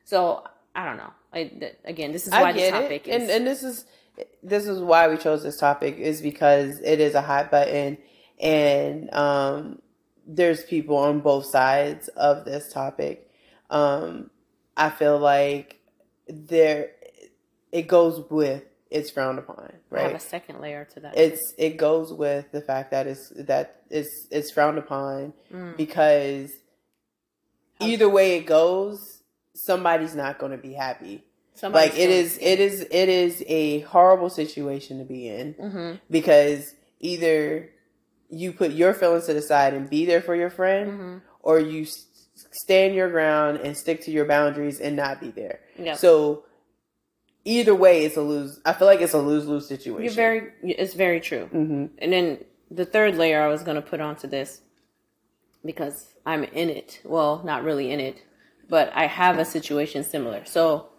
[0.06, 0.44] So
[0.76, 1.12] I don't know.
[1.34, 1.52] I,
[1.86, 3.12] again, this is why this topic it.
[3.12, 3.22] is.
[3.22, 3.86] And, and this is
[4.44, 7.98] this is why we chose this topic is because it is a hot button
[8.40, 9.82] and um,
[10.28, 13.30] there's people on both sides of this topic.
[13.70, 14.30] Um,
[14.76, 15.79] I feel like
[16.30, 16.92] there
[17.72, 20.06] it goes with it's frowned upon, right?
[20.06, 21.18] I have a second layer to that.
[21.18, 25.78] It's it goes with the fact that it's that it's it's frowned upon mm.
[25.78, 26.52] because
[27.80, 29.22] either way it goes,
[29.54, 31.24] somebody's not going to be happy.
[31.54, 35.96] Somebody's like it is, it is, it is a horrible situation to be in mm-hmm.
[36.10, 37.70] because either
[38.30, 41.18] you put your feelings to the side and be there for your friend, mm-hmm.
[41.42, 41.86] or you
[42.52, 45.60] stand your ground and stick to your boundaries and not be there.
[45.78, 45.96] Yeah.
[45.96, 46.44] So
[47.46, 48.60] either way, it's a lose.
[48.66, 50.04] I feel like it's a lose lose situation.
[50.04, 50.52] You're very.
[50.64, 51.50] It's very true.
[51.54, 51.86] Mm-hmm.
[51.98, 54.62] And then the third layer I was going to put onto this
[55.66, 57.02] because I'm in it.
[57.04, 58.24] Well, not really in it,
[58.70, 60.46] but I have a situation similar.
[60.46, 60.90] So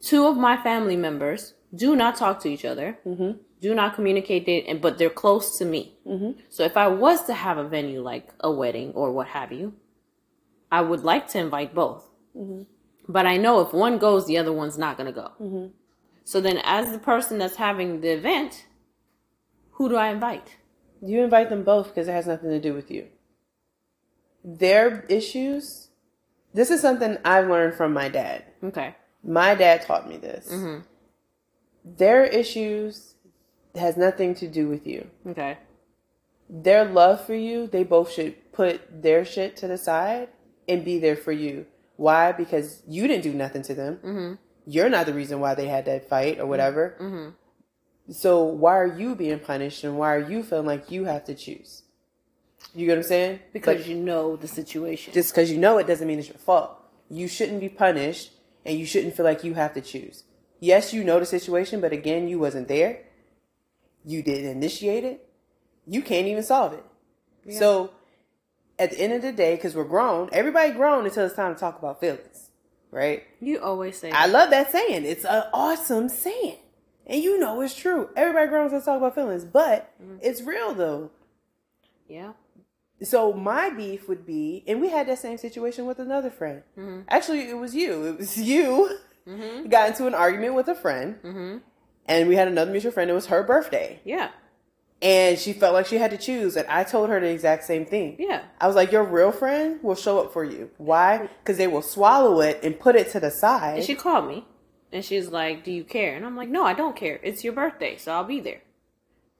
[0.00, 2.98] two of my family members do not talk to each other.
[3.06, 5.98] Mm-hmm do not communicate it, and but they're close to me.
[6.06, 6.40] Mm-hmm.
[6.48, 9.74] So if I was to have a venue like a wedding or what have you,
[10.70, 12.08] I would like to invite both.
[12.36, 12.62] Mm-hmm.
[13.08, 15.32] But I know if one goes, the other one's not going to go.
[15.40, 15.66] Mm-hmm.
[16.24, 18.66] So then, as the person that's having the event,
[19.72, 20.56] who do I invite?
[21.00, 23.06] You invite them both because it has nothing to do with you.
[24.44, 25.88] Their issues.
[26.52, 28.44] This is something I've learned from my dad.
[28.62, 28.94] Okay.
[29.22, 30.48] My dad taught me this.
[30.52, 30.80] Mm-hmm.
[31.96, 33.14] Their issues
[33.74, 35.08] has nothing to do with you.
[35.26, 35.58] Okay.
[36.48, 40.28] Their love for you, they both should put their shit to the side
[40.68, 41.66] and be there for you.
[41.96, 42.32] Why?
[42.32, 43.96] Because you didn't do nothing to them.
[43.96, 44.34] Mm-hmm.
[44.66, 46.96] You're not the reason why they had that fight or whatever.
[47.00, 47.30] Mm-hmm.
[48.12, 51.34] So why are you being punished and why are you feeling like you have to
[51.34, 51.82] choose?
[52.74, 53.40] You get what I'm saying?
[53.52, 55.12] Because but you know the situation.
[55.12, 56.78] Just because you know it doesn't mean it's your fault.
[57.10, 58.32] You shouldn't be punished
[58.64, 60.24] and you shouldn't feel like you have to choose.
[60.60, 63.04] Yes, you know the situation, but again, you wasn't there.
[64.08, 65.28] You didn't initiate it.
[65.86, 66.84] You can't even solve it.
[67.44, 67.58] Yeah.
[67.58, 67.90] So
[68.78, 71.60] at the end of the day, because we're grown, everybody grown until it's time to
[71.60, 72.48] talk about feelings,
[72.90, 73.24] right?
[73.38, 74.10] You always say.
[74.10, 75.04] I love that saying.
[75.04, 76.56] It's an awesome saying.
[77.06, 78.08] And you know it's true.
[78.16, 80.16] Everybody grows to talk about feelings, but mm-hmm.
[80.22, 81.10] it's real though.
[82.08, 82.32] Yeah.
[83.02, 86.62] So my beef would be, and we had that same situation with another friend.
[86.78, 87.00] Mm-hmm.
[87.08, 88.06] Actually, it was you.
[88.06, 88.98] It was you.
[89.28, 89.68] Mm-hmm.
[89.68, 91.58] Got into an argument with a friend, mm-hmm.
[92.08, 93.10] And we had another mutual friend.
[93.10, 94.00] It was her birthday.
[94.04, 94.30] Yeah.
[95.00, 97.86] And she felt like she had to choose, and I told her the exact same
[97.86, 98.16] thing.
[98.18, 98.42] Yeah.
[98.60, 100.70] I was like, "Your real friend will show up for you.
[100.78, 101.28] Why?
[101.38, 104.44] Because they will swallow it and put it to the side." And she called me.
[104.90, 107.20] And she's like, "Do you care?" And I'm like, "No, I don't care.
[107.22, 108.62] It's your birthday, so I'll be there.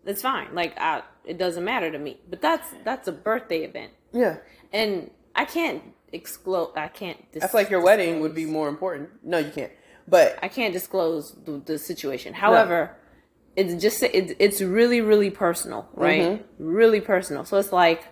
[0.06, 0.54] It's fine.
[0.54, 2.18] Like, I, it doesn't matter to me.
[2.30, 3.92] But that's that's a birthday event.
[4.12, 4.36] Yeah.
[4.72, 6.70] And I can't exclude.
[6.76, 7.30] I can't.
[7.32, 9.10] Dis- I feel like your wedding would be more important.
[9.22, 9.72] No, you can't.
[10.08, 12.32] But I can't disclose the, the situation.
[12.32, 12.96] However,
[13.56, 13.62] no.
[13.62, 16.22] it's just it's it's really really personal, right?
[16.22, 16.64] Mm-hmm.
[16.64, 17.44] Really personal.
[17.44, 18.04] So it's like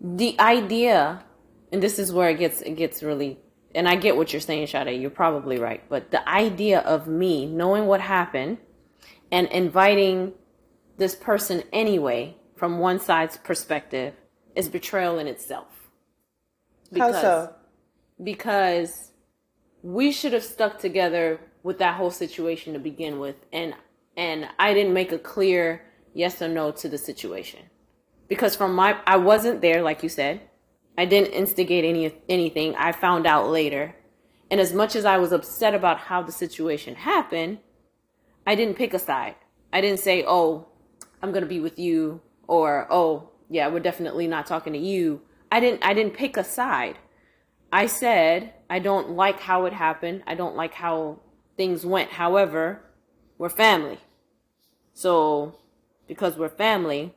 [0.00, 1.24] the idea,
[1.72, 3.38] and this is where it gets it gets really
[3.74, 5.00] and I get what you're saying, Shadae.
[5.00, 5.82] You're probably right.
[5.88, 8.56] But the idea of me knowing what happened
[9.30, 10.32] and inviting
[10.96, 14.14] this person anyway from one side's perspective
[14.54, 15.66] is betrayal in itself.
[16.90, 17.54] Because, How so?
[18.22, 19.12] Because
[19.86, 23.72] we should have stuck together with that whole situation to begin with, and
[24.16, 27.60] and I didn't make a clear yes or no to the situation
[28.26, 30.40] because from my I wasn't there, like you said.
[30.98, 32.74] I didn't instigate any anything.
[32.74, 33.94] I found out later.
[34.50, 37.58] And as much as I was upset about how the situation happened,
[38.44, 39.36] I didn't pick a side.
[39.72, 40.66] I didn't say, "Oh,
[41.22, 45.22] I'm going to be with you," or "Oh, yeah, we're definitely not talking to you."
[45.52, 46.98] I didn't I didn't pick a side.
[47.72, 50.22] I said, "I don't like how it happened.
[50.26, 51.20] I don't like how
[51.56, 52.12] things went.
[52.12, 52.82] However,
[53.38, 53.98] we're family."
[54.92, 55.56] So,
[56.06, 57.14] because we're family,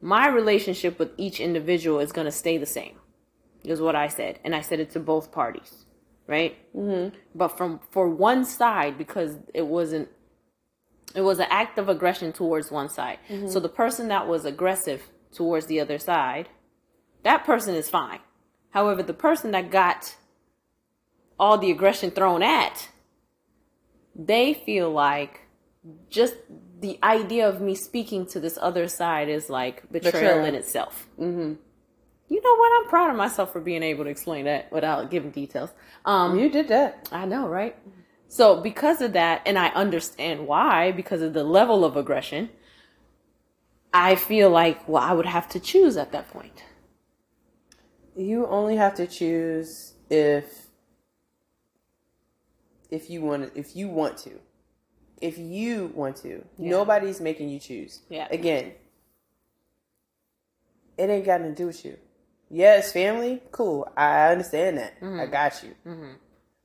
[0.00, 2.98] my relationship with each individual is going to stay the same
[3.64, 5.86] is what I said, and I said it to both parties,
[6.26, 6.56] right?
[6.74, 7.16] Mm-hmm.
[7.34, 10.08] But from for one side, because it wasn't,
[11.14, 13.18] it was an act of aggression towards one side.
[13.28, 13.48] Mm-hmm.
[13.48, 15.02] So the person that was aggressive
[15.32, 16.48] towards the other side,
[17.22, 18.20] that person is fine.
[18.70, 20.16] However, the person that got
[21.42, 22.88] all the aggression thrown at,
[24.14, 25.40] they feel like
[26.08, 26.34] just
[26.80, 30.44] the idea of me speaking to this other side is like betrayal, betrayal.
[30.44, 31.08] in itself.
[31.18, 31.54] Mm-hmm.
[32.28, 32.72] You know what?
[32.76, 35.70] I'm proud of myself for being able to explain that without giving details.
[36.04, 37.08] Um, you did that.
[37.10, 37.76] I know, right?
[38.28, 42.50] So because of that, and I understand why, because of the level of aggression,
[43.92, 46.62] I feel like, well, I would have to choose at that point.
[48.16, 50.61] You only have to choose if
[52.92, 54.38] if you want if you want to.
[55.20, 56.44] If you want to.
[56.58, 56.70] Yeah.
[56.70, 58.00] Nobody's making you choose.
[58.08, 58.28] Yeah.
[58.30, 58.72] Again,
[60.98, 61.96] it ain't got nothing to do with you.
[62.50, 63.88] Yes, family, cool.
[63.96, 65.00] I understand that.
[65.00, 65.20] Mm-hmm.
[65.20, 65.74] I got you.
[65.86, 66.12] Mm-hmm.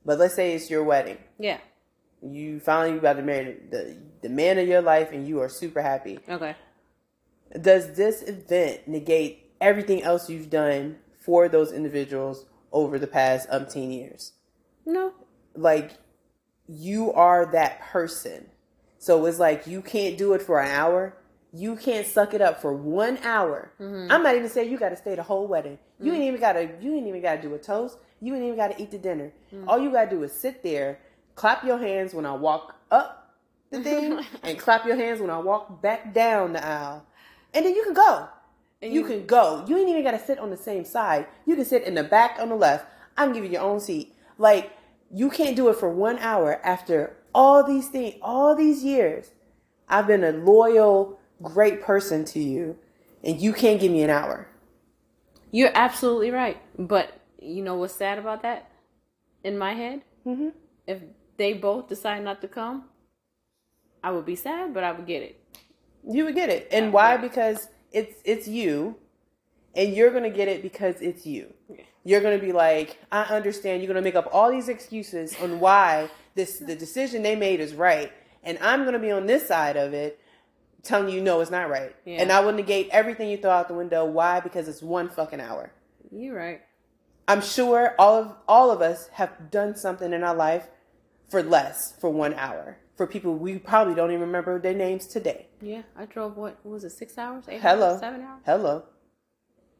[0.04, 1.18] But let's say it's your wedding.
[1.38, 1.58] Yeah.
[2.20, 5.80] You finally about to marry the the man of your life, and you are super
[5.80, 6.18] happy.
[6.28, 6.54] Okay.
[7.60, 13.94] Does this event negate everything else you've done for those individuals over the past umpteen
[13.94, 14.32] years?
[14.84, 15.12] No.
[15.54, 15.92] Like
[16.68, 18.46] you are that person.
[18.98, 21.16] So it's like you can't do it for an hour
[21.52, 23.72] you can't suck it up for one hour.
[23.80, 24.12] Mm-hmm.
[24.12, 25.78] I'm not even saying you got to stay the whole wedding.
[25.98, 26.14] You mm-hmm.
[26.14, 26.70] ain't even got to.
[26.80, 27.98] You ain't even got to do a toast.
[28.20, 29.32] You ain't even got to eat the dinner.
[29.52, 29.68] Mm-hmm.
[29.68, 31.00] All you got to do is sit there,
[31.34, 33.34] clap your hands when I walk up
[33.70, 37.06] the thing, and clap your hands when I walk back down the aisle,
[37.54, 38.28] and then you can go.
[38.80, 39.64] And you, you can go.
[39.66, 41.26] You ain't even got to sit on the same side.
[41.46, 42.86] You can sit in the back on the left.
[43.16, 44.14] I'm giving you your own seat.
[44.36, 44.70] Like
[45.12, 49.30] you can't do it for one hour after all these things, all these years.
[49.88, 52.76] I've been a loyal great person to you
[53.24, 54.48] and you can't give me an hour.
[55.50, 56.58] You're absolutely right.
[56.78, 58.70] But you know what's sad about that?
[59.44, 60.48] in my head, mm-hmm.
[60.86, 61.00] if
[61.36, 62.84] they both decide not to come,
[64.02, 65.40] I would be sad, but I would get it.
[66.08, 67.16] You would get it, and why?
[67.16, 68.96] Because it's it's you,
[69.74, 71.52] and you're gonna get it because it's you.
[72.04, 73.82] You're gonna be like, I understand.
[73.82, 77.74] You're gonna make up all these excuses on why this the decision they made is
[77.74, 80.18] right, and I'm gonna be on this side of it,
[80.82, 82.22] telling you no, it's not right, yeah.
[82.22, 84.04] and I will negate everything you throw out the window.
[84.04, 84.40] Why?
[84.40, 85.72] Because it's one fucking hour.
[86.10, 86.62] You're right.
[87.26, 90.68] I'm sure all of all of us have done something in our life
[91.28, 92.78] for less for one hour.
[92.96, 95.48] For people we probably don't even remember their names today.
[95.60, 97.90] Yeah, I drove what, what was it, six hours, eight Hello.
[97.90, 98.40] hours, seven hours?
[98.46, 98.84] Hello.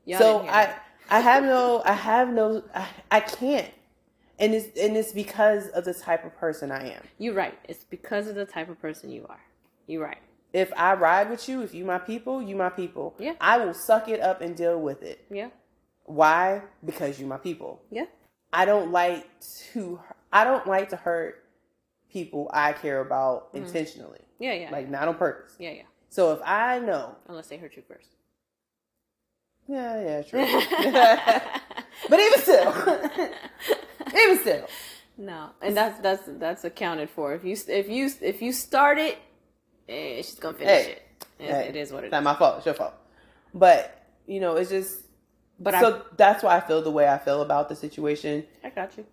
[0.09, 0.75] Y'all so I
[1.11, 3.71] I have no I have no I, I can't.
[4.39, 7.03] And it's and it's because of the type of person I am.
[7.19, 7.59] You're right.
[7.69, 9.41] It's because of the type of person you are.
[9.87, 10.23] You're right.
[10.55, 13.15] If I ride with you, if you my people, you my people.
[13.19, 13.35] Yeah.
[13.39, 15.27] I will suck it up and deal with it.
[15.31, 15.51] Yeah.
[16.05, 16.63] Why?
[16.83, 17.83] Because you my people.
[17.91, 18.07] Yeah.
[18.51, 19.29] I don't like
[19.73, 20.01] to
[20.33, 21.45] I don't like to hurt
[22.11, 23.67] people I care about mm-hmm.
[23.67, 24.21] intentionally.
[24.39, 24.71] Yeah, yeah.
[24.71, 25.55] Like not on purpose.
[25.59, 25.83] Yeah, yeah.
[26.09, 28.09] So if I know Unless they hurt you first.
[29.69, 30.41] Yeah, yeah, true.
[32.09, 33.31] but even still.
[34.17, 34.67] even still.
[35.19, 35.51] No.
[35.61, 37.35] And that's that's that's accounted for.
[37.35, 39.19] If you if you if you start it,
[39.89, 41.03] eh, she's gonna finish hey, it.
[41.39, 42.13] Hey, it is what it it's is.
[42.13, 42.57] Not my fault.
[42.59, 42.95] It's your fault.
[43.53, 45.03] But you know, it's just
[45.61, 48.45] but so I, that's why I feel the way I feel about the situation.
[48.65, 49.05] I got you.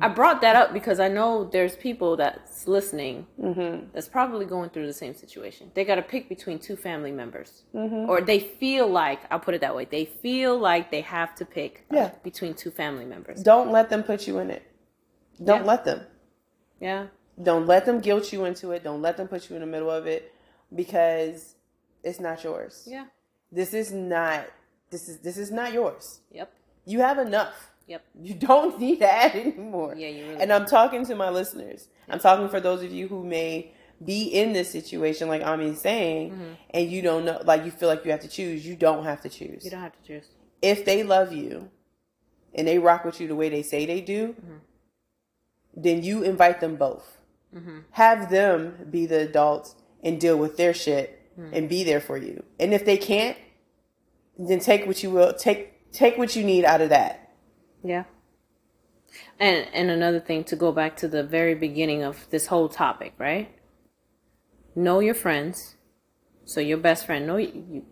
[0.00, 3.86] I brought that up because I know there's people that's listening mm-hmm.
[3.92, 5.70] that's probably going through the same situation.
[5.74, 8.08] They got to pick between two family members, mm-hmm.
[8.08, 9.84] or they feel like I'll put it that way.
[9.84, 12.10] They feel like they have to pick yeah.
[12.22, 13.42] between two family members.
[13.42, 14.62] Don't let them put you in it.
[15.42, 15.66] Don't yeah.
[15.66, 16.00] let them.
[16.80, 17.06] Yeah.
[17.42, 18.84] Don't let them guilt you into it.
[18.84, 20.32] Don't let them put you in the middle of it
[20.74, 21.56] because
[22.02, 22.84] it's not yours.
[22.86, 23.06] Yeah.
[23.50, 24.46] This is not
[24.90, 26.20] this is this is not yours.
[26.30, 26.52] Yep.
[26.84, 27.72] You have enough.
[27.86, 28.04] Yep.
[28.20, 29.94] You don't need that anymore.
[29.96, 31.88] Yeah, you really And I'm talking to my listeners.
[32.08, 33.72] I'm talking for those of you who may
[34.04, 36.52] be in this situation, like Ami saying, mm-hmm.
[36.70, 38.66] and you don't know, like you feel like you have to choose.
[38.66, 39.64] You don't have to choose.
[39.64, 40.28] You don't have to choose.
[40.62, 41.70] If they love you
[42.54, 44.56] and they rock with you the way they say they do, mm-hmm.
[45.76, 47.18] then you invite them both.
[47.54, 47.78] Mm-hmm.
[47.92, 51.54] Have them be the adults and deal with their shit mm-hmm.
[51.54, 52.42] and be there for you.
[52.58, 53.36] And if they can't,
[54.38, 57.23] then take what you will take take what you need out of that.
[57.84, 58.04] Yeah.
[59.38, 63.14] And and another thing to go back to the very beginning of this whole topic,
[63.18, 63.54] right?
[64.74, 65.76] Know your friends.
[66.46, 67.84] So your best friend, know you,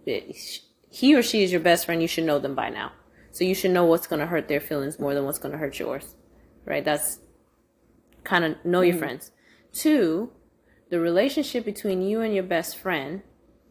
[0.90, 2.02] he or she is your best friend.
[2.02, 2.92] You should know them by now.
[3.30, 5.58] So you should know what's going to hurt their feelings more than what's going to
[5.58, 6.14] hurt yours,
[6.66, 6.84] right?
[6.84, 7.18] That's
[8.24, 8.98] kind of know your mm-hmm.
[8.98, 9.30] friends.
[9.72, 10.32] Two,
[10.90, 13.22] the relationship between you and your best friend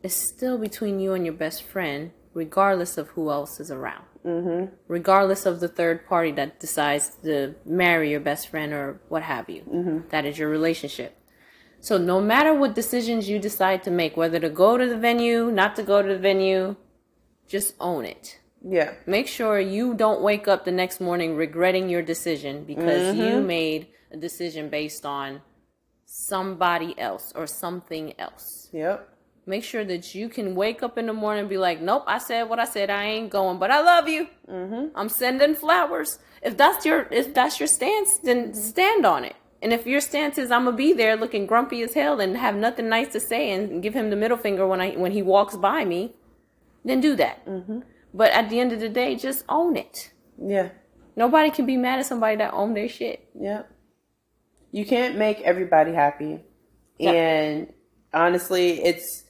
[0.02, 4.06] is still between you and your best friend regardless of who else is around.
[4.26, 4.76] Mm-hmm.
[4.88, 9.50] Regardless of the third party that decides to marry your best friend or what have
[9.50, 9.62] you.
[9.62, 10.10] Mm-hmm.
[10.10, 11.18] That is your relationship.
[11.80, 15.50] So no matter what decisions you decide to make, whether to go to the venue,
[15.50, 16.76] not to go to the venue,
[17.48, 18.40] just own it.
[18.64, 18.94] Yeah.
[19.08, 23.22] Make sure you don't wake up the next morning regretting your decision because mm-hmm.
[23.22, 25.42] you made a decision based on
[26.06, 28.70] somebody else or something else.
[28.72, 29.10] Yep.
[29.46, 32.20] Make sure that you can wake up in the morning and be like, nope, I
[32.20, 32.90] said what I said.
[32.90, 34.28] I ain't going, but I love you.
[34.48, 34.96] Mm-hmm.
[34.96, 36.20] I'm sending flowers.
[36.44, 39.36] If that's your if that's your stance, then stand on it.
[39.62, 42.56] And if your stance is I'm gonna be there looking grumpy as hell and have
[42.56, 45.56] nothing nice to say and give him the middle finger when I when he walks
[45.56, 46.16] by me,
[46.86, 47.46] then do that.
[47.46, 47.80] Mm-hmm.
[48.14, 50.12] But at the end of the day, just own it.
[50.38, 50.70] Yeah.
[51.16, 53.28] Nobody can be mad at somebody that own their shit.
[53.40, 53.64] Yeah.
[54.72, 56.40] You can't make everybody happy,
[56.98, 57.12] yeah.
[57.12, 57.74] and
[58.14, 59.26] honestly, it's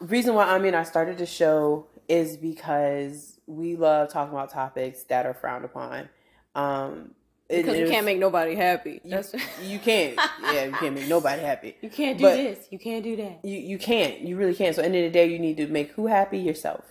[0.00, 5.04] reason why I mean I started the show is because we love talking about topics
[5.04, 6.08] that are frowned upon.
[6.54, 7.14] Um,
[7.48, 9.00] because it, you can't make nobody happy.
[9.04, 9.22] You,
[9.62, 10.18] you, can't.
[10.42, 11.76] Yeah, you can't make nobody happy.
[11.80, 12.66] You can't do but this.
[12.70, 13.44] You can't do that.
[13.44, 14.20] You you can't.
[14.20, 14.74] You really can't.
[14.74, 16.84] So at the end of the day, you need to make who happy yourself.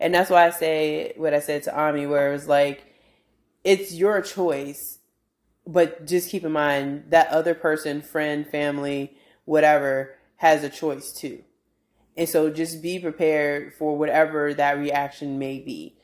[0.00, 2.84] And that's why I say what I said to Ami, where it was like,
[3.62, 4.98] it's your choice,
[5.66, 11.42] but just keep in mind that other person, friend, family, whatever, has a choice too.
[12.16, 15.96] And so just be prepared for whatever that reaction may be.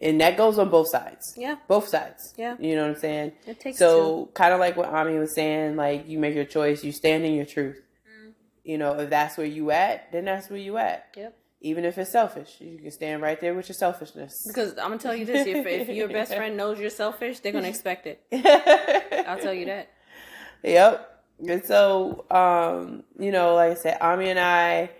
[0.00, 1.34] And that goes on both sides.
[1.36, 1.56] Yeah.
[1.68, 2.34] Both sides.
[2.36, 2.56] Yeah.
[2.58, 3.32] You know what I'm saying?
[3.46, 6.84] It takes So kind of like what Ami was saying, like you make your choice,
[6.84, 7.80] you stand in your truth.
[8.06, 8.32] Mm.
[8.64, 11.14] You know, if that's where you at, then that's where you at.
[11.16, 11.38] Yep.
[11.62, 14.44] Even if it's selfish, you can stand right there with your selfishness.
[14.46, 17.52] Because I'm gonna tell you this: if, if your best friend knows you're selfish, they're
[17.52, 18.22] gonna expect it.
[19.26, 19.90] I'll tell you that.
[20.62, 21.22] Yep.
[21.48, 24.90] And so, um, you know, like I said, Ami and I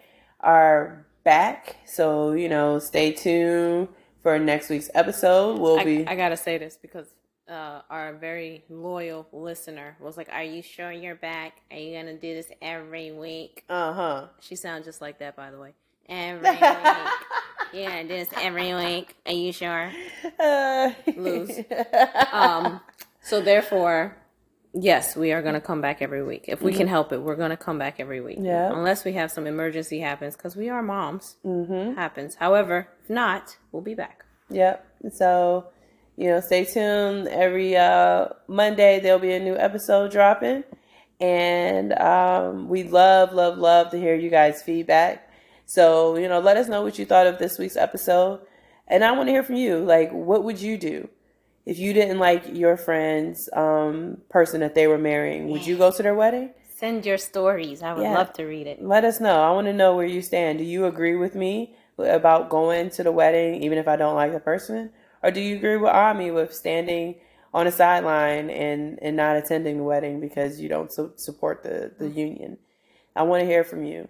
[0.47, 1.77] are back.
[1.85, 3.89] So, you know, stay tuned
[4.23, 5.59] for next week's episode.
[5.59, 6.07] We'll I, be.
[6.07, 7.07] I gotta say this because
[7.49, 11.61] uh, our very loyal listener was like, "Are you sure you're back?
[11.71, 14.27] Are you gonna do this every week?" Uh huh.
[14.41, 15.75] She sounds just like that, by the way.
[16.09, 16.61] Every week.
[17.73, 19.17] Yeah, this every week.
[19.27, 19.93] Are you sure?
[20.39, 21.59] Uh, Lose.
[22.33, 22.81] Um.
[23.21, 24.17] So therefore,
[24.77, 26.79] yes, we are going to come back every week if we mm-hmm.
[26.79, 27.23] can help it.
[27.23, 28.39] We're going to come back every week.
[28.41, 28.73] Yeah.
[28.73, 31.37] Unless we have some emergency happens, because we are moms.
[31.45, 31.95] Mm-hmm.
[31.95, 32.35] Happens.
[32.35, 34.25] However, if not, we'll be back.
[34.51, 34.87] Yep.
[35.13, 35.67] So
[36.17, 37.29] you know, stay tuned.
[37.29, 40.65] Every uh, Monday there'll be a new episode dropping,
[41.21, 45.31] and um, we love, love, love to hear you guys' feedback.
[45.67, 48.41] So you know, let us know what you thought of this week's episode,
[48.89, 49.79] and I want to hear from you.
[49.79, 51.09] Like, what would you do
[51.67, 55.51] if you didn't like your friend's um, person that they were marrying?
[55.51, 56.51] Would you go to their wedding?
[56.77, 57.83] Send your stories.
[57.83, 58.15] I would yeah.
[58.15, 58.83] love to read it.
[58.83, 59.43] Let us know.
[59.43, 60.59] I want to know where you stand.
[60.59, 64.33] Do you agree with me about going to the wedding, even if I don't like
[64.33, 64.91] the person?
[65.23, 67.17] Or do you agree with Ami with standing
[67.53, 71.93] on a sideline and, and not attending the wedding because you don't su- support the,
[71.99, 72.59] the union?
[73.17, 74.09] I want to hear from you.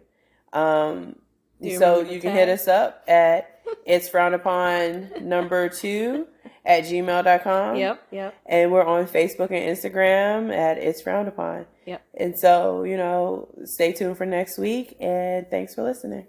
[0.52, 1.16] Um,
[1.60, 6.26] you so you can hit us up at it's frowned upon number two
[6.66, 7.76] at gmail.com.
[7.76, 8.34] Yep, yep.
[8.44, 11.66] And we're on Facebook and Instagram at it's frowned upon.
[11.86, 12.02] Yep.
[12.18, 16.26] And so, you know, stay tuned for next week and thanks for listening.